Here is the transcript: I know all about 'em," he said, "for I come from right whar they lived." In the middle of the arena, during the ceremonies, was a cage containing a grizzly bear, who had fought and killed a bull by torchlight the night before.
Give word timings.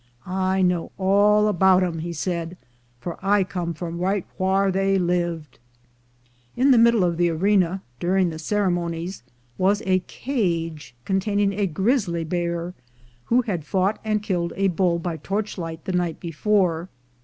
I 0.25 0.63
know 0.63 0.91
all 0.97 1.47
about 1.47 1.83
'em," 1.83 1.99
he 1.99 2.11
said, 2.11 2.57
"for 2.99 3.19
I 3.23 3.43
come 3.43 3.75
from 3.75 3.99
right 3.99 4.25
whar 4.39 4.71
they 4.71 4.97
lived." 4.97 5.59
In 6.55 6.71
the 6.71 6.79
middle 6.79 7.03
of 7.03 7.17
the 7.17 7.29
arena, 7.29 7.83
during 7.99 8.31
the 8.31 8.39
ceremonies, 8.39 9.21
was 9.59 9.83
a 9.85 9.99
cage 10.07 10.95
containing 11.05 11.53
a 11.53 11.67
grizzly 11.67 12.23
bear, 12.23 12.73
who 13.25 13.43
had 13.43 13.63
fought 13.63 13.99
and 14.03 14.23
killed 14.23 14.53
a 14.55 14.69
bull 14.69 14.97
by 14.97 15.17
torchlight 15.17 15.85
the 15.85 15.93
night 15.93 16.19
before. 16.19 16.89